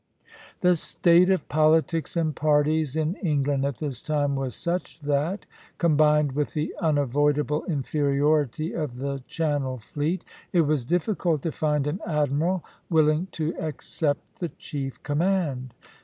The 0.61 0.75
state 0.77 1.29
of 1.29 1.47
politics 1.47 2.17
and 2.17 2.35
parties 2.35 2.95
in 2.95 3.13
England 3.17 3.63
at 3.65 3.77
this 3.77 4.01
time 4.01 4.35
was 4.35 4.55
such 4.55 4.99
that, 5.01 5.45
combined 5.77 6.31
with 6.31 6.55
the 6.55 6.73
unavoidable 6.79 7.63
inferiority 7.65 8.73
of 8.73 8.97
the 8.97 9.21
Channel 9.27 9.77
fleet, 9.77 10.25
it 10.53 10.61
was 10.61 10.85
difficult 10.85 11.43
to 11.43 11.51
find 11.51 11.85
an 11.85 11.99
admiral 12.07 12.65
willing 12.89 13.27
to 13.33 13.53
accept 13.59 14.39
the 14.39 14.49
chief 14.49 15.03
command. 15.03 15.71